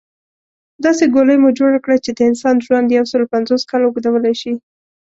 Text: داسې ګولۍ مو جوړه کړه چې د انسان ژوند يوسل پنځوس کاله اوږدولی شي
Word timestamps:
داسې 0.85 1.03
ګولۍ 1.13 1.37
مو 1.39 1.49
جوړه 1.59 1.79
کړه 1.85 1.97
چې 2.05 2.11
د 2.13 2.19
انسان 2.29 2.55
ژوند 2.65 2.95
يوسل 2.97 3.23
پنځوس 3.33 3.61
کاله 3.69 3.85
اوږدولی 3.87 4.33
شي 4.41 4.53